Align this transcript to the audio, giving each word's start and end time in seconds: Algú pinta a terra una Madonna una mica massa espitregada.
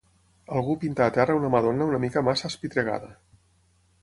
Algú 0.59 0.75
pinta 0.83 1.03
a 1.07 1.13
terra 1.19 1.35
una 1.41 1.51
Madonna 1.57 1.89
una 1.91 2.01
mica 2.07 2.25
massa 2.29 2.53
espitregada. 2.53 3.13